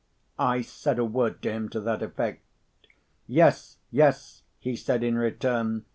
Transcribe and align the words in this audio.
I 0.39 0.61
said 0.63 0.97
a 0.97 1.05
word 1.05 1.43
to 1.43 1.51
him 1.51 1.69
to 1.69 1.79
that 1.81 2.01
effect. 2.01 2.43
"Yes, 3.27 3.77
yes!" 3.91 4.41
he 4.57 4.75
said 4.75 5.03
in 5.03 5.15
return. 5.15 5.85